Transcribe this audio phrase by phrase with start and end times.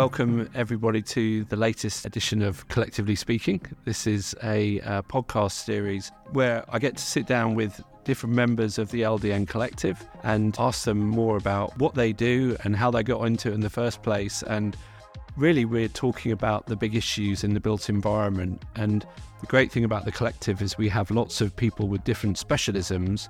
[0.00, 3.60] welcome everybody to the latest edition of Collectively Speaking.
[3.84, 8.78] This is a uh, podcast series where I get to sit down with different members
[8.78, 13.02] of the LDN Collective and ask them more about what they do and how they
[13.02, 14.42] got into it in the first place.
[14.44, 14.74] And
[15.36, 18.62] really, we're talking about the big issues in the built environment.
[18.76, 19.04] And
[19.42, 23.28] the great thing about the collective is we have lots of people with different specialisms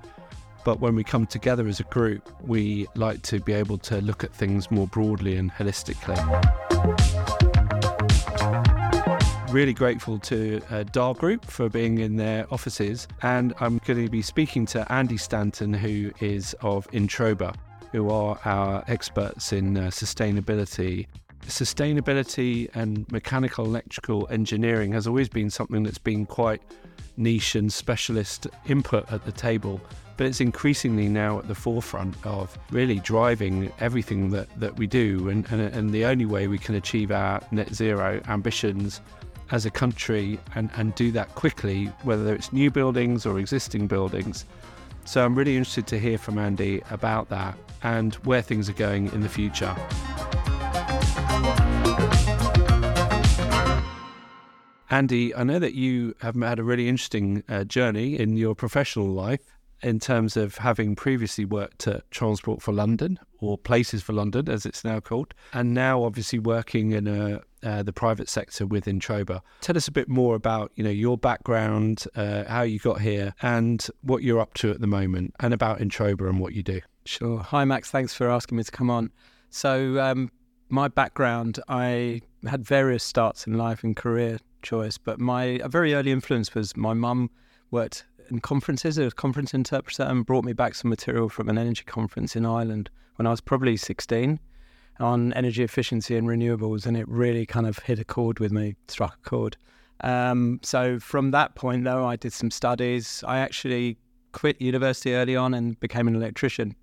[0.64, 4.24] but when we come together as a group, we like to be able to look
[4.24, 6.19] at things more broadly and holistically.
[9.50, 14.10] Really grateful to uh, DAR Group for being in their offices, and I'm going to
[14.10, 17.56] be speaking to Andy Stanton, who is of Introba,
[17.91, 21.08] who are our experts in uh, sustainability.
[21.47, 26.62] Sustainability and mechanical electrical engineering has always been something that's been quite
[27.16, 29.80] niche and specialist input at the table
[30.20, 35.31] but it's increasingly now at the forefront of really driving everything that, that we do.
[35.31, 39.00] And, and, and the only way we can achieve our net zero ambitions
[39.50, 44.45] as a country and, and do that quickly, whether it's new buildings or existing buildings.
[45.06, 49.11] So I'm really interested to hear from Andy about that and where things are going
[49.14, 49.75] in the future.
[54.91, 59.06] Andy, I know that you have had a really interesting uh, journey in your professional
[59.06, 64.48] life in terms of having previously worked at Transport for London or Places for London,
[64.48, 69.01] as it's now called, and now obviously working in a, uh, the private sector within
[69.01, 69.41] Introba.
[69.61, 73.34] Tell us a bit more about you know your background, uh, how you got here,
[73.42, 76.81] and what you're up to at the moment, and about Introba and what you do.
[77.05, 77.39] Sure.
[77.41, 77.91] Hi, Max.
[77.91, 79.11] Thanks for asking me to come on.
[79.48, 80.31] So, um,
[80.69, 85.95] my background, I had various starts in life and career choice, but my a very
[85.95, 87.31] early influence was my mum
[87.71, 88.99] worked in conferences.
[88.99, 92.47] as a conference interpreter and brought me back some material from an energy conference in
[92.47, 94.39] Ireland when I was probably 16
[94.99, 98.77] on energy efficiency and renewables, and it really kind of hit a chord with me,
[98.89, 99.57] struck a chord.
[100.03, 103.25] Um, so from that point, though, I did some studies.
[103.27, 103.98] I actually
[104.33, 106.75] quit university early on and became an electrician.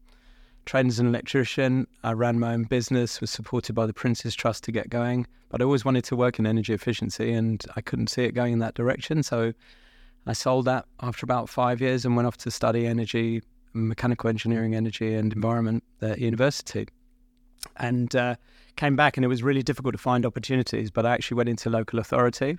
[0.66, 4.64] Trained as an electrician, I ran my own business, was supported by the Prince's Trust
[4.66, 5.26] to get going.
[5.50, 8.54] But I always wanted to work in energy efficiency, and I couldn't see it going
[8.54, 9.24] in that direction.
[9.24, 9.54] So
[10.28, 13.42] I sold that after about five years and went off to study energy,
[13.74, 16.88] mechanical engineering, energy, and environment at university.
[17.78, 18.36] And uh,
[18.76, 20.92] came back, and it was really difficult to find opportunities.
[20.92, 22.58] But I actually went into local authority,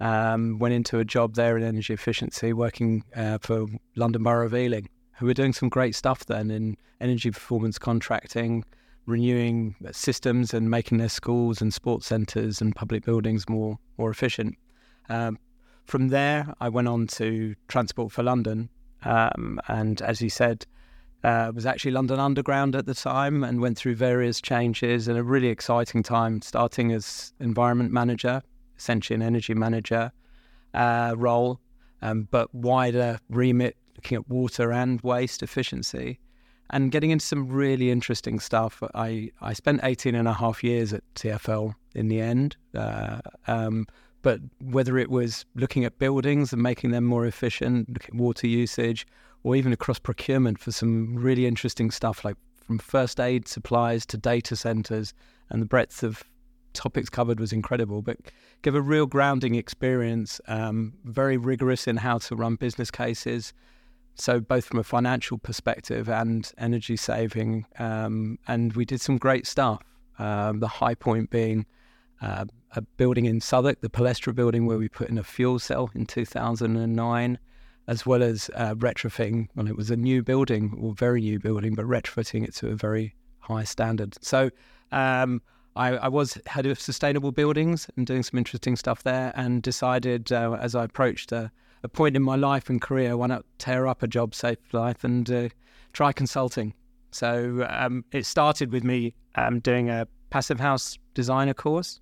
[0.00, 3.66] um, went into a job there in energy efficiency, working uh, for
[3.96, 8.64] London Borough of Ealing, who were doing some great stuff then in energy performance contracting,
[9.06, 14.56] renewing systems, and making their schools and sports centres and public buildings more more efficient.
[15.10, 15.38] Um,
[15.86, 18.68] from there, I went on to Transport for London,
[19.04, 20.66] um, and as you said,
[21.22, 25.22] uh, was actually London Underground at the time, and went through various changes and a
[25.22, 26.42] really exciting time.
[26.42, 28.42] Starting as environment manager,
[28.76, 30.10] essentially an energy manager
[30.74, 31.60] uh, role,
[32.02, 36.18] um, but wider remit, looking at water and waste efficiency,
[36.70, 38.82] and getting into some really interesting stuff.
[38.94, 42.56] I I spent 18 and a half years at TFL in the end.
[42.74, 43.86] Uh, um,
[44.24, 48.46] but whether it was looking at buildings and making them more efficient, looking at water
[48.46, 49.06] usage,
[49.42, 54.16] or even across procurement for some really interesting stuff like from first aid supplies to
[54.16, 55.12] data centers,
[55.50, 56.24] and the breadth of
[56.72, 58.00] topics covered was incredible.
[58.00, 58.16] But
[58.62, 63.52] give a real grounding experience, um, very rigorous in how to run business cases.
[64.14, 69.46] So both from a financial perspective and energy saving, um, and we did some great
[69.46, 69.82] stuff.
[70.18, 71.66] Um, the high point being
[72.22, 72.46] uh,
[72.76, 76.06] a building in Southwark, the Palestra building, where we put in a fuel cell in
[76.06, 77.38] 2009,
[77.86, 79.48] as well as uh, retrofitting.
[79.54, 82.74] Well, it was a new building, or very new building, but retrofitting it to a
[82.74, 84.16] very high standard.
[84.22, 84.50] So
[84.92, 85.42] um,
[85.76, 90.32] I, I, was head of sustainable buildings and doing some interesting stuff there, and decided
[90.32, 91.50] uh, as I approached a,
[91.82, 95.04] a, point in my life and career, why not tear up a job safe life
[95.04, 95.48] and uh,
[95.92, 96.74] try consulting.
[97.10, 102.00] So um, it started with me um, doing a passive house designer course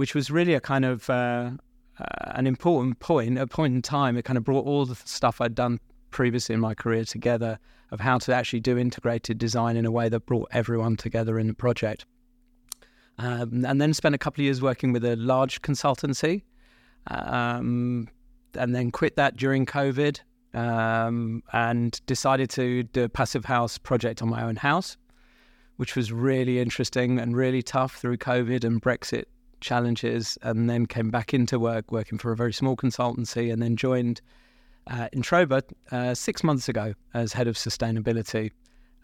[0.00, 1.50] which was really a kind of uh,
[1.98, 4.16] uh, an important point, a point in time.
[4.16, 7.58] It kind of brought all the stuff I'd done previously in my career together
[7.90, 11.48] of how to actually do integrated design in a way that brought everyone together in
[11.48, 12.06] the project.
[13.18, 16.44] Um, and then spent a couple of years working with a large consultancy,
[17.08, 18.08] um,
[18.54, 20.18] and then quit that during COVID,
[20.54, 24.96] um, and decided to do a passive house project on my own house,
[25.76, 29.24] which was really interesting and really tough through COVID and Brexit
[29.60, 33.76] challenges and then came back into work working for a very small consultancy and then
[33.76, 34.20] joined
[34.86, 35.62] uh, Introba
[35.92, 38.50] uh, six months ago as head of sustainability.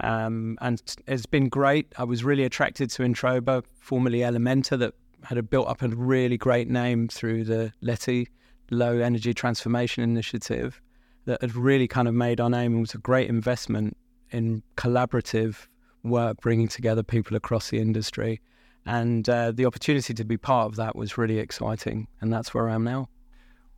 [0.01, 1.93] Um, and it's been great.
[1.97, 6.69] I was really attracted to Introba, formerly Elementa, that had built up a really great
[6.69, 8.29] name through the LETI,
[8.71, 10.81] Low Energy Transformation Initiative,
[11.25, 13.97] that had really kind of made our name and was a great investment
[14.31, 15.67] in collaborative
[16.03, 18.41] work, bringing together people across the industry.
[18.87, 22.07] And uh, the opportunity to be part of that was really exciting.
[22.21, 23.09] And that's where I am now.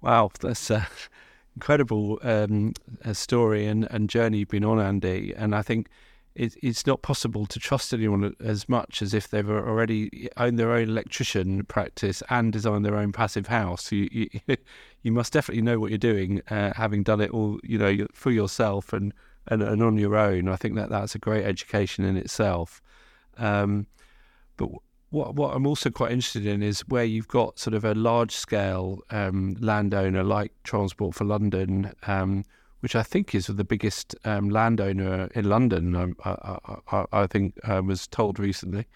[0.02, 0.84] Wow, that's an
[1.56, 2.75] incredible um,
[3.12, 5.34] story and, and journey you've been on, Andy.
[5.34, 5.88] And I think
[6.34, 10.72] it, it's not possible to trust anyone as much as if they've already owned their
[10.72, 13.90] own electrician practice and designed their own passive house.
[13.90, 14.28] You you,
[15.02, 18.31] you must definitely know what you're doing, uh, having done it all, you know, for
[18.31, 19.14] yourself and,
[19.46, 20.49] and, and on your own.
[20.49, 22.82] I think that that's a great education in itself.
[23.38, 23.87] Um,
[24.58, 24.69] but
[25.10, 28.32] what what I'm also quite interested in is where you've got sort of a large
[28.32, 32.44] scale um, landowner like Transport for London, um,
[32.81, 35.94] which I think is the biggest um, landowner in London.
[35.96, 36.58] Um, I,
[36.93, 38.87] I, I think I was told recently.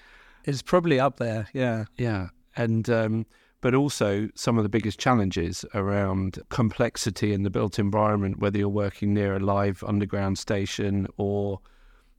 [0.45, 3.27] It's probably up there, yeah, yeah, and um,
[3.63, 8.69] but also some of the biggest challenges around complexity in the built environment, whether you're
[8.69, 11.61] working near a live underground station or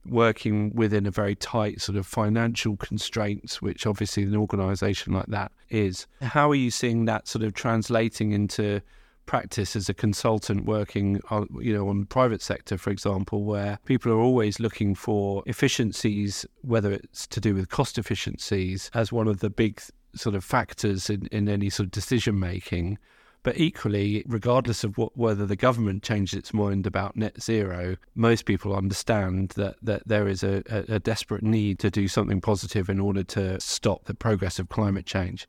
[0.06, 5.52] working within a very tight sort of financial constraints, which obviously an organisation like that
[5.70, 6.06] is.
[6.20, 8.80] How are you seeing that sort of translating into
[9.26, 13.78] practice as a consultant working on, you know, on the private sector, for example, where
[13.84, 19.28] people are always looking for efficiencies, whether it's to do with cost efficiencies as one
[19.28, 19.80] of the big
[20.14, 22.98] sort of factors in, in any sort of decision making.
[23.44, 28.46] But equally, regardless of what, whether the government changed its mind about net zero, most
[28.46, 32.88] people understand that, that there is a, a, a desperate need to do something positive
[32.88, 35.46] in order to stop the progress of climate change.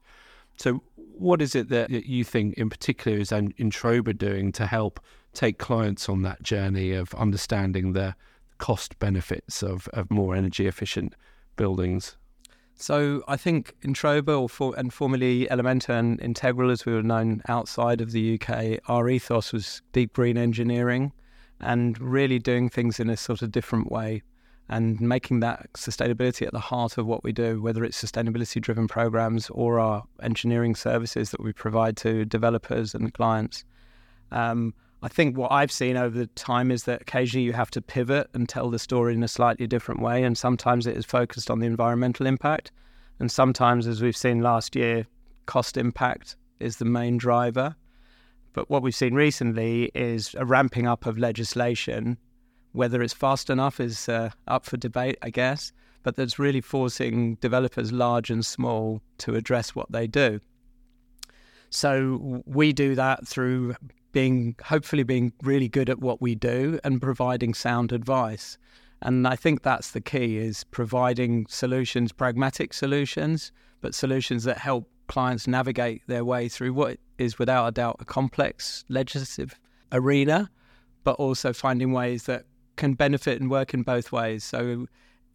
[0.58, 5.00] So, what is it that you think, in particular, is Introba doing to help
[5.34, 8.16] take clients on that journey of understanding the
[8.58, 11.16] cost benefits of, of more energy efficient
[11.56, 12.18] buildings?
[12.78, 17.42] So I think Introba, or for, and formerly Elementa and Integral, as we were known
[17.48, 21.14] outside of the UK, our ethos was deep green engineering
[21.62, 24.22] and really doing things in a sort of different way
[24.68, 28.88] and making that sustainability at the heart of what we do, whether it's sustainability driven
[28.88, 33.64] programs or our engineering services that we provide to developers and clients.
[34.32, 34.74] Um,
[35.06, 38.28] I think what I've seen over the time is that occasionally you have to pivot
[38.34, 40.24] and tell the story in a slightly different way.
[40.24, 42.72] And sometimes it is focused on the environmental impact.
[43.20, 45.06] And sometimes, as we've seen last year,
[45.46, 47.76] cost impact is the main driver.
[48.54, 52.18] But what we've seen recently is a ramping up of legislation.
[52.72, 55.72] Whether it's fast enough is uh, up for debate, I guess,
[56.02, 60.40] but that's really forcing developers, large and small, to address what they do.
[61.70, 63.76] So we do that through
[64.16, 68.58] being hopefully being really good at what we do and providing sound advice.
[69.02, 73.52] And I think that's the key is providing solutions, pragmatic solutions,
[73.82, 78.06] but solutions that help clients navigate their way through what is without a doubt a
[78.06, 79.60] complex legislative
[79.92, 80.50] arena,
[81.04, 82.46] but also finding ways that
[82.78, 84.46] can benefit and work in both ways.
[84.46, 84.88] So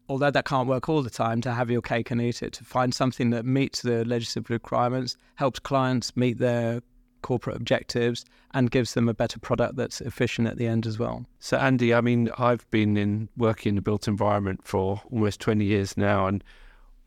[0.09, 2.65] although that can't work all the time, to have your cake and eat it, to
[2.65, 6.81] find something that meets the legislative requirements, helps clients meet their
[7.23, 11.27] corporate objectives and gives them a better product that's efficient at the end as well.
[11.39, 15.65] So, Andy, I mean, I've been in working in the built environment for almost 20
[15.65, 16.43] years now, and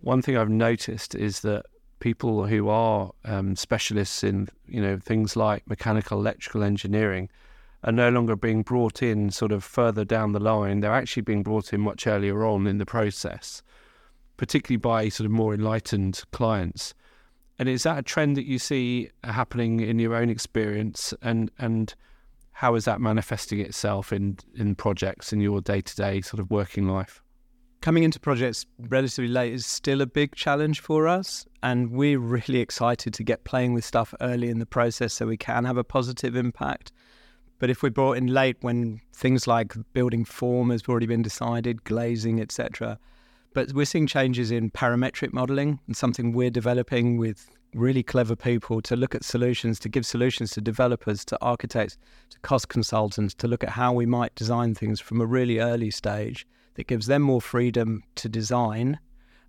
[0.02, 1.66] one thing I've noticed is that
[2.00, 7.30] people who are um, specialists in you know things like mechanical, electrical engineering
[7.86, 10.82] are no longer being brought in sort of further down the line.
[10.82, 13.64] They're actually being brought in much earlier on in the process,
[14.38, 16.94] particularly by sort of more enlightened clients.
[17.60, 21.14] And is that a trend that you see happening in your own experience?
[21.22, 21.94] And and
[22.52, 26.50] how is that manifesting itself in in projects in your day to day sort of
[26.50, 27.22] working life?
[27.82, 32.60] Coming into projects relatively late is still a big challenge for us, and we're really
[32.60, 35.84] excited to get playing with stuff early in the process so we can have a
[35.84, 36.94] positive impact.
[37.60, 41.84] But if we're brought in late when things like building form has already been decided,
[41.84, 42.98] glazing, etc.,
[43.54, 48.82] but we're seeing changes in parametric modeling and something we're developing with really clever people
[48.82, 51.98] to look at solutions, to give solutions to developers, to architects,
[52.30, 55.92] to cost consultants, to look at how we might design things from a really early
[55.92, 56.46] stage
[56.76, 59.00] that gives them more freedom to design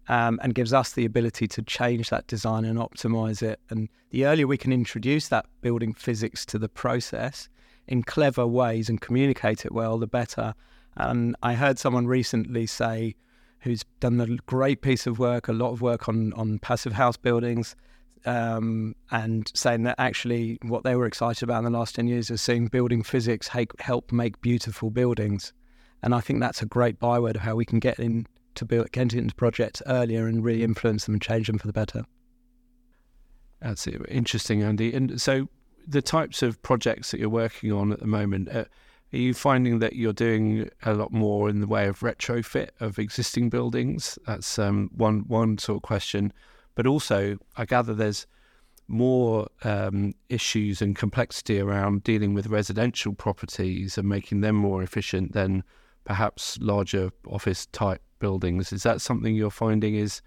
[0.09, 3.61] um, and gives us the ability to change that design and optimize it.
[3.71, 7.49] And the earlier we can introduce that building physics to the process
[7.87, 10.55] in clever ways and communicate it well, the better.
[10.97, 13.15] And I heard someone recently say,
[13.65, 17.17] who's done a great piece of work, a lot of work on, on passive house
[17.17, 17.75] buildings,
[18.27, 22.31] um, and saying that actually what they were excited about in the last 10 years
[22.31, 25.53] is seeing building physics help make beautiful buildings.
[26.03, 28.93] And I think that's a great byword of how we can get in to build,
[28.93, 32.05] get into projects earlier and really influence them and change them for the better.
[33.61, 34.93] That's interesting, Andy.
[34.93, 35.49] And so,
[35.87, 38.65] the types of projects that you're working on at the moment, uh,
[39.15, 42.99] are you finding that you're doing a lot more in the way of retrofit of
[42.99, 44.19] existing buildings?
[44.27, 46.33] That's um, one one sort of question.
[46.75, 48.27] But also, I gather there's
[48.89, 55.33] more um, issues and complexity around dealing with residential properties and making them more efficient
[55.33, 55.63] than
[56.03, 58.73] perhaps larger office type buildings.
[58.73, 60.23] Is that something you're finding is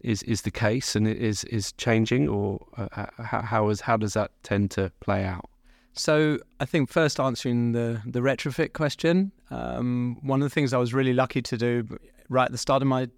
[0.00, 4.12] is is the case and is is changing, or uh, how, how is how does
[4.12, 5.50] that tend to play out?
[5.98, 10.78] So I think first answering the the retrofit question, um, one of the things I
[10.78, 13.08] was really lucky to do right at the start of my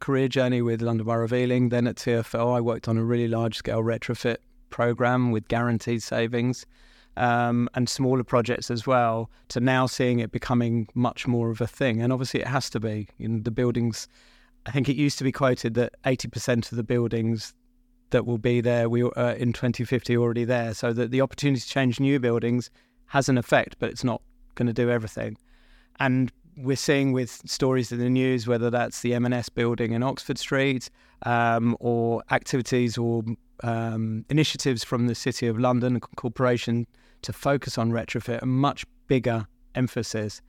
[0.00, 3.28] career journey with London Borough of Ealing, then at TFL, I worked on a really
[3.28, 4.38] large scale retrofit
[4.70, 6.66] program with guaranteed savings.
[7.18, 11.66] Um, and smaller projects as well, to now seeing it becoming much more of a
[11.66, 12.00] thing.
[12.00, 13.06] And obviously, it has to be.
[13.18, 14.08] In the buildings,
[14.64, 17.52] I think it used to be quoted that 80% of the buildings
[18.12, 20.72] that will be there we uh, in 2050 already there.
[20.74, 22.70] So that the opportunity to change new buildings
[23.06, 24.22] has an effect, but it's not
[24.54, 25.36] going to do everything.
[25.98, 30.38] And we're seeing with stories in the news, whether that's the M&S building in Oxford
[30.38, 30.90] Street
[31.24, 33.22] um, or activities or
[33.62, 36.86] um, initiatives from the City of London Corporation
[37.22, 40.40] to focus on retrofit, a much bigger emphasis.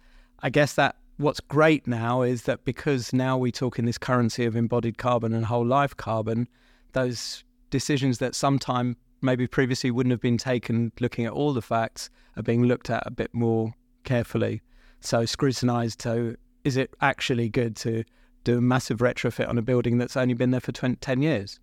[0.41, 4.46] I guess that what's great now is that because now we talk in this currency
[4.46, 6.48] of embodied carbon and whole life carbon,
[6.93, 7.43] those
[7.74, 12.44] decisions that sometime maybe previously wouldn't have been taken looking at all the facts are
[12.44, 14.62] being looked at a bit more carefully.
[15.00, 18.03] So scrutinized to is it actually good to
[18.44, 21.60] do a massive retrofit on a building that's only been there for 20, 10 years?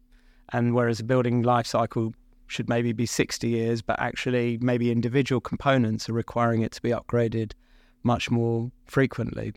[0.52, 2.12] And whereas a building life cycle
[2.48, 6.90] should maybe be 60 years, but actually maybe individual components are requiring it to be
[6.90, 7.52] upgraded
[8.02, 9.52] much more frequently.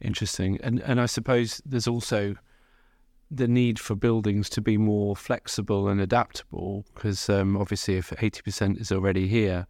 [0.00, 0.58] Interesting.
[0.62, 2.36] And and I suppose there's also
[3.30, 8.80] the need for buildings to be more flexible and adaptable because um, obviously if 80%
[8.80, 9.66] is already here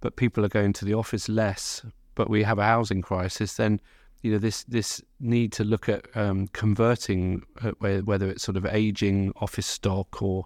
[0.00, 1.82] but people are going to the office less
[2.14, 3.80] but we have a housing crisis then
[4.22, 8.66] you know this this need to look at um, converting uh, whether it's sort of
[8.66, 10.44] aging office stock or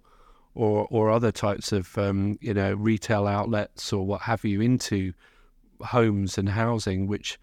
[0.54, 5.12] or or other types of um, you know retail outlets or what have you into
[5.80, 7.38] homes and housing which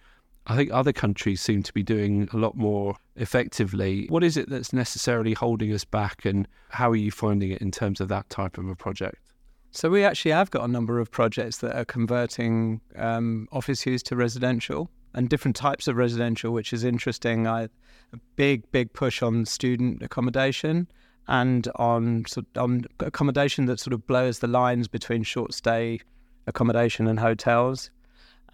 [0.50, 4.08] I think other countries seem to be doing a lot more effectively.
[4.10, 7.70] What is it that's necessarily holding us back, and how are you finding it in
[7.70, 9.22] terms of that type of a project?
[9.70, 14.02] So, we actually have got a number of projects that are converting um, office use
[14.04, 17.46] to residential and different types of residential, which is interesting.
[17.46, 17.66] I,
[18.12, 20.88] a big, big push on student accommodation
[21.28, 22.26] and on,
[22.56, 26.00] on accommodation that sort of blurs the lines between short stay
[26.48, 27.92] accommodation and hotels.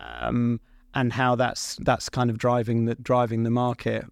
[0.02, 0.60] Um,
[0.96, 4.06] and how that's that's kind of driving the driving the market.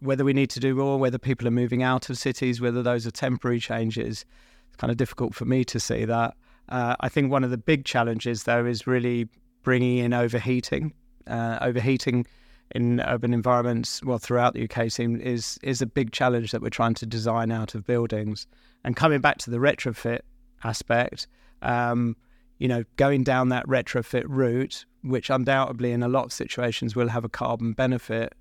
[0.00, 3.06] Whether we need to do more, whether people are moving out of cities, whether those
[3.06, 4.24] are temporary changes,
[4.68, 6.34] it's kind of difficult for me to see that.
[6.68, 9.28] Uh, I think one of the big challenges, though, is really
[9.62, 10.92] bringing in overheating.
[11.26, 12.26] Uh, overheating
[12.74, 16.70] in urban environments, well, throughout the UK, seem, is is a big challenge that we're
[16.70, 18.46] trying to design out of buildings.
[18.84, 20.20] And coming back to the retrofit
[20.64, 21.26] aspect,
[21.62, 22.16] um,
[22.58, 27.08] you know, going down that retrofit route, which undoubtedly in a lot of situations will
[27.08, 28.34] have a carbon benefit,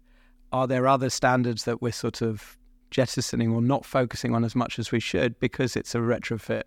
[0.51, 2.57] are there other standards that we're sort of
[2.91, 6.63] jettisoning or not focusing on as much as we should because it's a retrofit?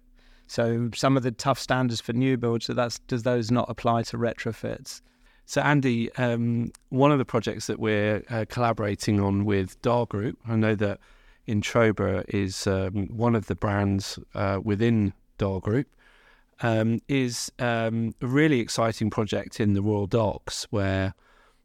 [0.46, 4.02] So some of the tough standards for new builds, so that's does those not apply
[4.04, 5.00] to retrofits?
[5.46, 10.38] So Andy, um, one of the projects that we're uh, collaborating on with Dar Group,
[10.48, 10.98] I know that
[11.48, 15.88] Introba is um, one of the brands uh, within Dar Group
[16.60, 21.14] um, is um, a really exciting project in the Royal Docks where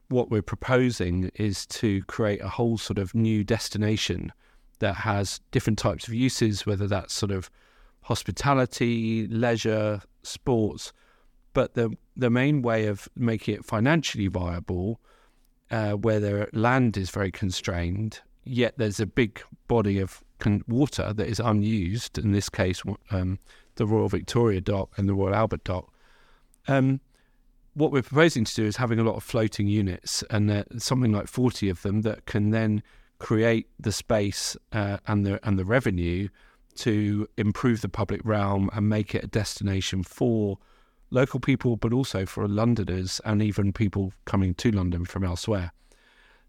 [0.10, 4.32] what we're proposing is to create a whole sort of new destination
[4.80, 7.50] that has different types of uses, whether that's sort of
[8.02, 10.94] hospitality, leisure, sports.
[11.54, 15.00] But the the main way of making it financially viable,
[15.72, 20.24] uh, where the land is very constrained, yet there's a big body of
[20.68, 22.18] water that is unused.
[22.18, 23.40] In this case, um,
[23.76, 25.92] the Royal Victoria Dock and the Royal Albert Dock.
[26.68, 27.02] Um,
[27.74, 31.12] what we're proposing to do is having a lot of floating units and uh, something
[31.12, 32.82] like 40 of them that can then
[33.20, 36.28] create the space uh, and the and the revenue
[36.76, 40.58] to improve the public realm and make it a destination for
[41.10, 45.72] local people, but also for Londoners and even people coming to London from elsewhere.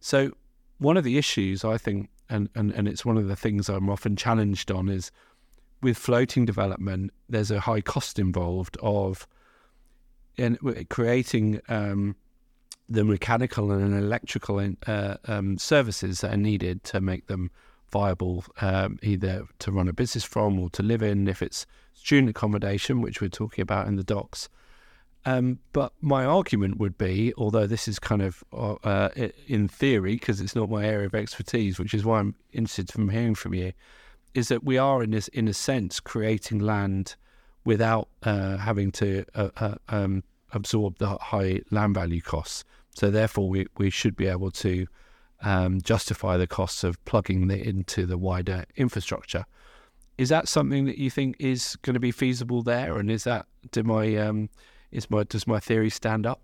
[0.01, 0.33] So,
[0.79, 3.89] one of the issues I think, and, and, and it's one of the things I'm
[3.89, 5.11] often challenged on, is
[5.87, 9.29] with floating development, there's a high cost involved of
[10.37, 10.59] in
[10.91, 12.17] creating um,
[12.89, 17.53] the mechanical and electrical uh, um, services that are needed to make them
[17.93, 21.29] viable, um, either to run a business from or to live in.
[21.29, 24.49] If it's student accommodation, which we're talking about in the docks.
[25.25, 29.09] Um, but my argument would be, although this is kind of uh, uh
[29.47, 33.09] in theory, because it's not my area of expertise, which is why I'm interested from
[33.09, 33.73] hearing from you,
[34.37, 37.17] is that we are in this, in a sense, creating land
[37.65, 42.65] without uh, having to uh, uh um, absorb the high land value costs.
[42.95, 44.87] So therefore, we we should be able to
[45.43, 49.47] um, justify the costs of plugging it into the wider infrastructure.
[50.19, 52.99] Is that something that you think is going to be feasible there?
[52.99, 54.51] And is that do my um,
[54.93, 56.41] is my does my theory stand up?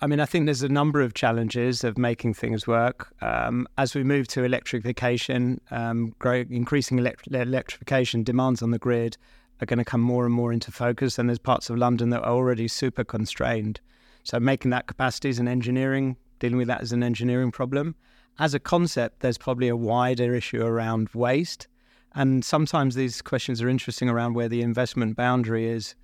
[0.00, 3.12] I mean, I think there's a number of challenges of making things work.
[3.20, 9.18] Um, as we move to electrification, um, increasing elect- electrification demands on the grid
[9.60, 11.18] are going to come more and more into focus.
[11.18, 13.80] And there's parts of London that are already super constrained.
[14.22, 17.94] So making that capacity is an engineering, dealing with that as an engineering problem.
[18.38, 21.68] As a concept, there's probably a wider issue around waste.
[22.14, 25.94] And sometimes these questions are interesting around where the investment boundary is.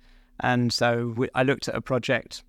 [0.41, 2.43] And so we, I looked at a project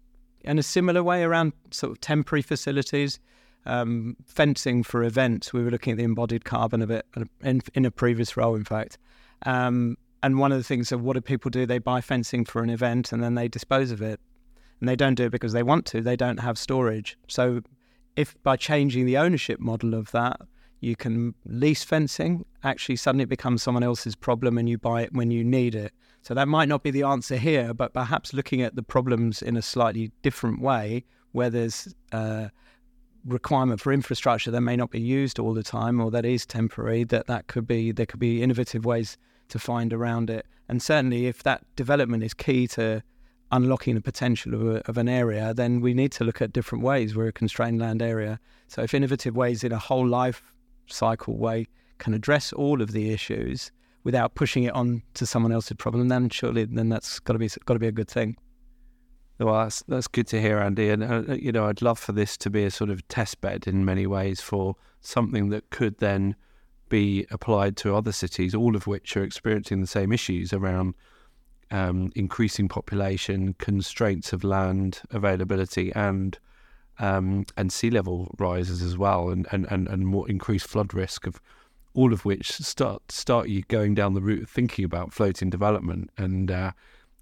[0.44, 3.18] in a similar way around sort of temporary facilities,
[3.66, 5.52] um, fencing for events.
[5.52, 7.06] We were looking at the embodied carbon a bit
[7.42, 8.98] in, in a previous role, in fact.
[9.46, 11.66] Um, and one of the things of what do people do?
[11.66, 14.20] They buy fencing for an event and then they dispose of it.
[14.80, 17.16] And they don't do it because they want to, they don't have storage.
[17.28, 17.60] So,
[18.16, 20.40] if by changing the ownership model of that,
[20.80, 25.12] you can lease fencing, actually suddenly it becomes someone else's problem and you buy it
[25.12, 25.92] when you need it.
[26.24, 29.58] So that might not be the answer here, but perhaps looking at the problems in
[29.58, 32.50] a slightly different way, where there's a
[33.26, 37.04] requirement for infrastructure that may not be used all the time or that is temporary,
[37.04, 39.18] that that could be there could be innovative ways
[39.50, 40.46] to find around it.
[40.66, 43.02] And certainly, if that development is key to
[43.52, 46.82] unlocking the potential of, a, of, an area, then we need to look at different
[46.82, 47.14] ways.
[47.14, 48.40] We're a constrained land area.
[48.68, 50.54] So if innovative ways in a whole life
[50.86, 51.66] cycle way
[51.98, 53.70] can address all of the issues
[54.04, 57.48] without pushing it on to someone else's problem, then surely then that's got to be
[57.64, 58.36] got to be a good thing.
[59.38, 60.90] Well, that's that's good to hear, Andy.
[60.90, 63.66] And uh, you know, I'd love for this to be a sort of test bed
[63.66, 66.36] in many ways for something that could then
[66.88, 70.94] be applied to other cities, all of which are experiencing the same issues around
[71.70, 76.38] um, increasing population, constraints of land availability, and
[77.00, 81.26] um, and sea level rises as well, and, and, and, and more increased flood risk
[81.26, 81.40] of
[81.94, 86.10] all of which start start you going down the route of thinking about floating development.
[86.18, 86.72] And uh,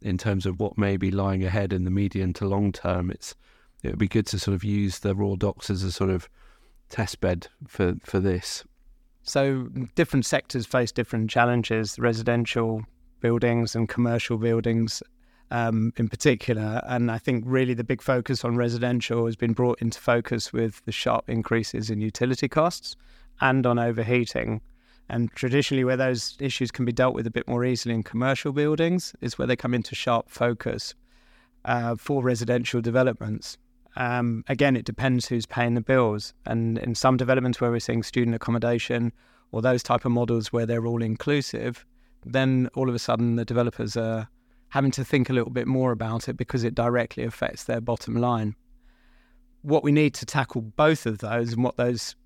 [0.00, 3.34] in terms of what may be lying ahead in the medium to long term, it's
[3.82, 6.28] it would be good to sort of use the Royal Docks as a sort of
[6.88, 8.64] test bed for for this.
[9.22, 11.98] So different sectors face different challenges.
[11.98, 12.82] Residential
[13.20, 15.02] buildings and commercial buildings
[15.52, 16.82] um, in particular.
[16.86, 20.84] And I think really the big focus on residential has been brought into focus with
[20.86, 22.96] the sharp increases in utility costs
[23.42, 24.62] and on overheating.
[25.10, 28.52] And traditionally, where those issues can be dealt with a bit more easily in commercial
[28.52, 30.94] buildings is where they come into sharp focus
[31.66, 33.58] uh, for residential developments.
[33.96, 36.32] Um, again, it depends who's paying the bills.
[36.46, 39.12] And in some developments where we're seeing student accommodation
[39.50, 41.84] or those type of models where they're all inclusive,
[42.24, 44.28] then all of a sudden the developers are
[44.70, 48.14] having to think a little bit more about it because it directly affects their bottom
[48.16, 48.54] line.
[49.60, 52.16] What we need to tackle both of those and what those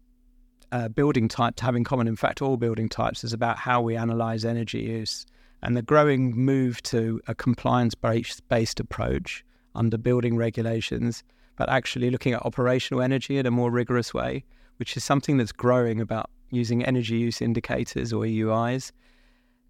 [0.73, 3.97] uh, building types have in common, in fact, all building types, is about how we
[3.97, 5.27] analyze energy use.
[5.63, 11.23] And the growing move to a compliance based approach under building regulations,
[11.57, 14.45] but actually looking at operational energy in a more rigorous way,
[14.77, 18.93] which is something that's growing about using energy use indicators or EUIs.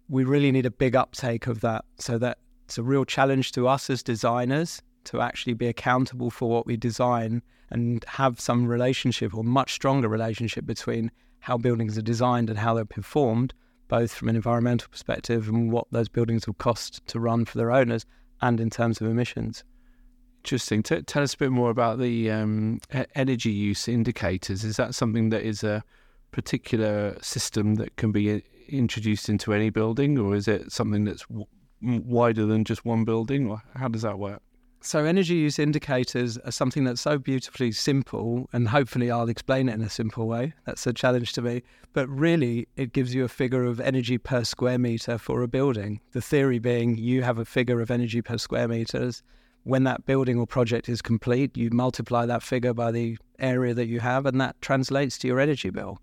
[0.09, 3.67] We really need a big uptake of that so that it's a real challenge to
[3.67, 9.35] us as designers to actually be accountable for what we design and have some relationship
[9.35, 13.53] or much stronger relationship between how buildings are designed and how they're performed,
[13.87, 17.71] both from an environmental perspective and what those buildings will cost to run for their
[17.71, 18.05] owners
[18.41, 19.63] and in terms of emissions.
[20.43, 20.83] Interesting.
[20.83, 22.79] T- tell us a bit more about the um,
[23.15, 24.63] energy use indicators.
[24.63, 25.83] Is that something that is a
[26.31, 31.25] particular system that can be introduced into any building, or is it something that's
[31.81, 34.41] wider than just one building, or how does that work?
[34.87, 39.73] So, energy use indicators are something that's so beautifully simple, and hopefully, I'll explain it
[39.73, 40.53] in a simple way.
[40.63, 41.63] That's a challenge to me.
[41.91, 45.99] But really, it gives you a figure of energy per square meter for a building.
[46.13, 49.23] The theory being you have a figure of energy per square meters.
[49.65, 53.87] When that building or project is complete, you multiply that figure by the area that
[53.87, 55.99] you have, and that translates to your energy bill.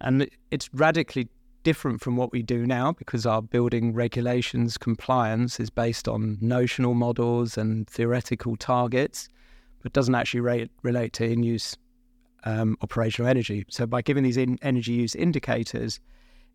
[0.00, 1.28] And it's radically
[1.62, 6.94] different from what we do now because our building regulations compliance is based on notional
[6.94, 9.28] models and theoretical targets.
[9.82, 11.76] but doesn't actually rate, relate to in use
[12.44, 13.64] um, operational energy.
[13.68, 16.00] So by giving these in energy use indicators,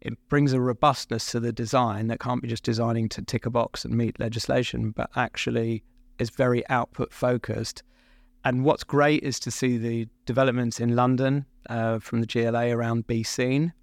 [0.01, 3.49] it brings a robustness to the design that can't be just designing to tick a
[3.49, 5.83] box and meet legislation, but actually
[6.19, 7.83] is very output focused.
[8.43, 13.07] And what's great is to see the developments in London uh, from the GLA around
[13.07, 13.73] Be Seen,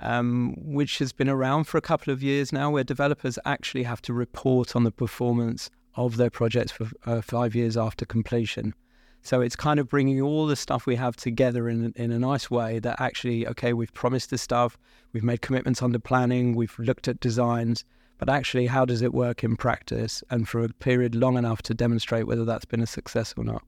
[0.00, 4.02] um, which has been around for a couple of years now, where developers actually have
[4.02, 8.74] to report on the performance of their projects for uh, five years after completion.
[9.22, 12.50] So it's kind of bringing all the stuff we have together in in a nice
[12.50, 14.76] way that actually, okay, we've promised this stuff,
[15.12, 17.84] we've made commitments under planning, we've looked at designs,
[18.18, 21.74] but actually, how does it work in practice and for a period long enough to
[21.74, 23.62] demonstrate whether that's been a success or not?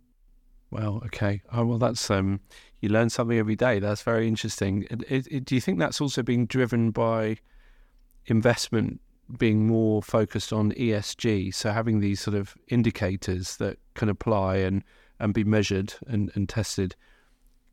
[0.70, 1.42] Well, okay.
[1.52, 2.40] Oh, well, that's um,
[2.80, 3.78] you learn something every day.
[3.78, 4.86] That's very interesting.
[4.90, 7.38] It, it, do you think that's also being driven by
[8.26, 9.00] investment
[9.38, 11.54] being more focused on ESG?
[11.54, 14.82] So having these sort of indicators that can apply and
[15.18, 16.94] and be measured and, and tested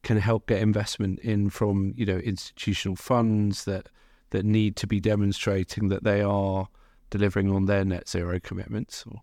[0.01, 3.89] can help get investment in from you know institutional funds that
[4.29, 6.67] that need to be demonstrating that they are
[7.09, 9.03] delivering on their net zero commitments.
[9.09, 9.21] Or...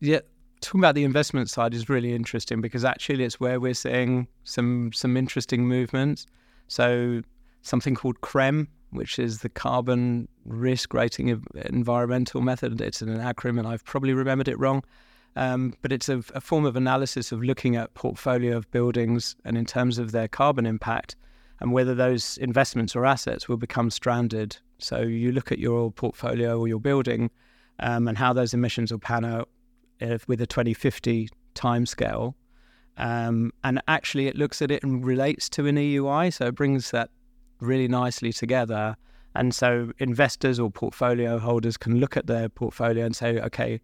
[0.00, 0.20] Yeah,
[0.66, 4.90] talking about the investment side is really interesting because actually it's where we're seeing some
[4.92, 6.26] some interesting movements.
[6.66, 7.22] So
[7.62, 12.80] something called CRREM, which is the Carbon Risk Rating Environmental Method.
[12.80, 14.82] It's an acronym, and I've probably remembered it wrong.
[15.36, 19.58] Um, but it's a, a, form of analysis of looking at portfolio of buildings and
[19.58, 21.14] in terms of their carbon impact
[21.60, 24.56] and whether those investments or assets will become stranded.
[24.78, 27.30] So you look at your portfolio or your building
[27.80, 29.50] um, and how those emissions will pan out
[30.00, 32.34] with a 2050 timescale.
[32.96, 36.90] Um, and actually, it looks at it and relates to an EUI, so it brings
[36.92, 37.10] that
[37.60, 38.96] really nicely together.
[39.34, 43.80] And so investors or portfolio holders can look at their portfolio and say, okay,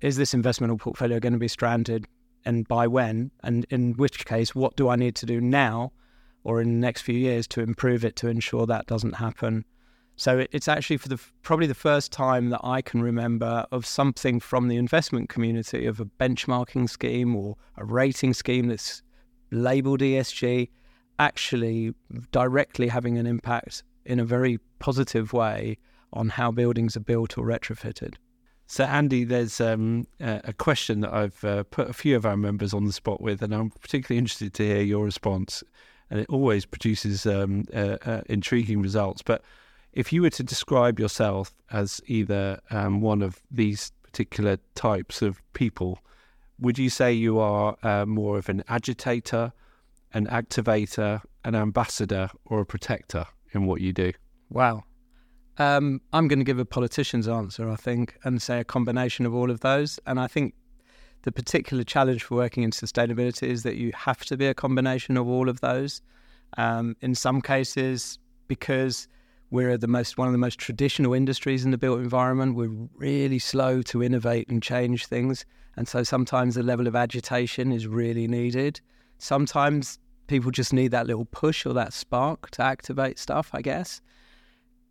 [0.00, 2.06] is this investment or portfolio going to be stranded
[2.44, 3.30] and by when?
[3.42, 5.92] And in which case, what do I need to do now
[6.44, 9.64] or in the next few years to improve it to ensure that doesn't happen?
[10.16, 14.38] So it's actually for the probably the first time that I can remember of something
[14.38, 19.02] from the investment community of a benchmarking scheme or a rating scheme that's
[19.50, 20.68] labeled ESG
[21.18, 21.94] actually
[22.30, 25.78] directly having an impact in a very positive way
[26.12, 28.14] on how buildings are built or retrofitted.
[28.66, 32.72] So, Andy, there's um, a question that I've uh, put a few of our members
[32.72, 35.62] on the spot with, and I'm particularly interested to hear your response.
[36.10, 39.22] And it always produces um, uh, uh, intriguing results.
[39.22, 39.42] But
[39.94, 45.40] if you were to describe yourself as either um, one of these particular types of
[45.52, 45.98] people,
[46.58, 49.52] would you say you are uh, more of an agitator,
[50.12, 54.12] an activator, an ambassador, or a protector in what you do?
[54.50, 54.84] Wow.
[55.58, 59.34] Um, I'm going to give a politician's answer, I think, and say a combination of
[59.34, 60.00] all of those.
[60.06, 60.54] And I think
[61.22, 65.16] the particular challenge for working in sustainability is that you have to be a combination
[65.16, 66.02] of all of those.
[66.56, 69.08] Um, in some cases, because
[69.54, 73.38] we're the most one of the most traditional industries in the built environment, we're really
[73.38, 78.28] slow to innovate and change things, and so sometimes the level of agitation is really
[78.28, 78.80] needed.
[79.18, 84.02] Sometimes people just need that little push or that spark to activate stuff, I guess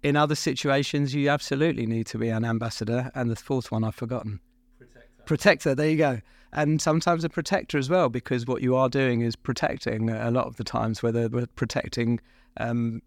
[0.03, 3.09] in other situations, you absolutely need to be an ambassador.
[3.15, 4.41] And the fourth one I've forgotten.
[4.77, 5.23] Protector.
[5.25, 6.19] Protector, there you go.
[6.51, 10.45] And sometimes a protector as well, because what you are doing is protecting a lot
[10.45, 12.19] of the times, whether we're protecting
[12.57, 13.01] um,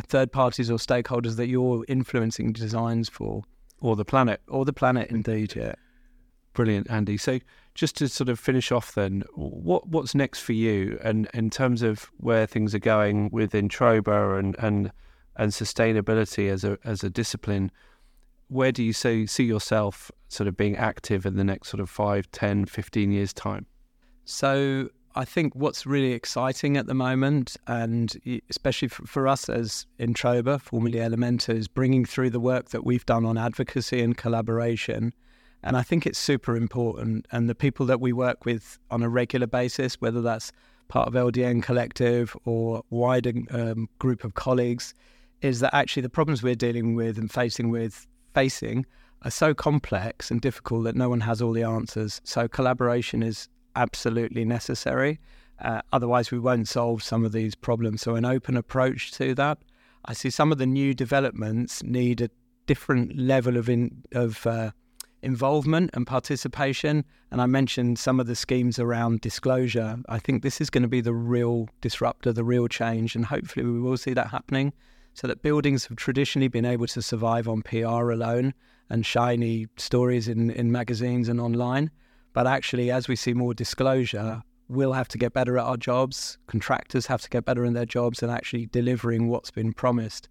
[0.00, 3.42] third parties or stakeholders that you're influencing designs for.
[3.80, 4.40] Or the planet.
[4.48, 5.74] Or the planet, indeed, yeah.
[6.54, 7.16] Brilliant, Andy.
[7.16, 7.40] So,
[7.74, 11.82] just to sort of finish off, then, what what's next for you, and in terms
[11.82, 14.92] of where things are going within Introba and and
[15.36, 17.70] and sustainability as a as a discipline,
[18.48, 21.88] where do you see see yourself sort of being active in the next sort of
[21.88, 23.66] 5, 10, 15 years time?
[24.24, 30.60] So I think what's really exciting at the moment, and especially for, us as Introba,
[30.60, 35.12] formerly Elementa, is bringing through the work that we've done on advocacy and collaboration.
[35.62, 37.26] And I think it's super important.
[37.30, 40.50] And the people that we work with on a regular basis, whether that's
[40.88, 44.94] part of LDN Collective or wider um, group of colleagues,
[45.42, 48.86] is that actually the problems we're dealing with and facing with facing
[49.22, 52.20] are so complex and difficult that no one has all the answers.
[52.24, 55.20] So collaboration is absolutely necessary.
[55.60, 58.02] Uh, otherwise, we won't solve some of these problems.
[58.02, 59.58] So an open approach to that.
[60.04, 62.30] I see some of the new developments need a
[62.66, 64.72] different level of in, of uh,
[65.22, 67.04] involvement and participation.
[67.30, 69.98] And I mentioned some of the schemes around disclosure.
[70.08, 73.64] I think this is going to be the real disruptor, the real change, and hopefully
[73.64, 74.72] we will see that happening
[75.14, 78.54] so that buildings have traditionally been able to survive on PR alone
[78.90, 81.90] and shiny stories in, in magazines and online.
[82.32, 86.38] But actually, as we see more disclosure, we'll have to get better at our jobs.
[86.46, 90.28] Contractors have to get better in their jobs and actually delivering what's been promised.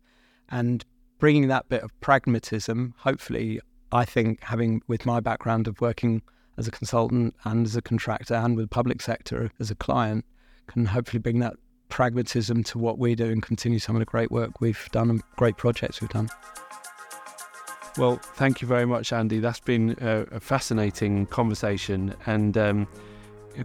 [0.50, 0.84] And
[1.20, 3.62] bringing that bit of pragmatism, hopefully,
[3.92, 6.22] I think having with my background of working
[6.58, 10.26] as a consultant and as a contractor and with public sector as a client,
[10.68, 11.56] can hopefully bring that
[11.90, 15.22] pragmatism to what we do and continue some of the great work we've done and
[15.36, 16.30] great projects we've done.
[17.98, 19.40] Well, thank you very much, Andy.
[19.40, 22.88] That's been a, fascinating conversation and um,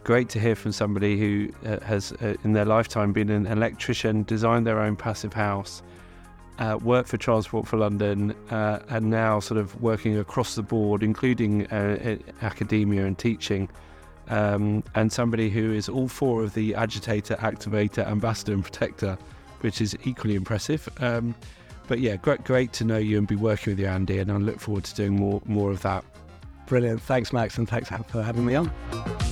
[0.03, 4.25] great to hear from somebody who uh, has, uh, in their lifetime, been an electrician,
[4.25, 5.81] designed their own passive house,
[6.59, 11.05] uh, worked for Transport for London, uh, and now sort of working across the board,
[11.05, 13.69] including uh, academia and teaching.
[14.29, 19.17] Um, and somebody who is all four of the agitator, activator, ambassador, and protector,
[19.61, 20.89] which is equally impressive.
[20.99, 21.37] Um,
[21.87, 24.37] but yeah, great, great to know you and be working with you, Andy, and I
[24.37, 26.05] look forward to doing more more of that.
[26.66, 27.01] Brilliant.
[27.03, 29.26] Thanks, Max, and thanks for having me on.